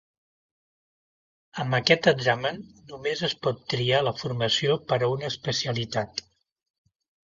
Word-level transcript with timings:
Amb 1.65 1.77
aquest 1.79 2.09
examen 2.13 2.59
només 2.95 3.23
es 3.31 3.37
pot 3.45 3.63
triar 3.77 4.03
la 4.09 4.17
formació 4.25 4.83
per 4.91 5.03
a 5.03 5.15
una 5.17 5.33
Especialitat. 5.35 6.31